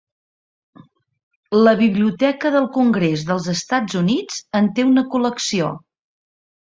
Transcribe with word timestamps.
La 1.67 1.73
Biblioteca 1.81 2.51
del 2.57 2.67
Congrés 2.77 3.27
dels 3.29 3.51
Estats 3.53 4.01
Units 4.03 4.43
en 4.61 4.71
té 4.79 4.87
una 4.93 5.05
col·lecció. 5.17 5.71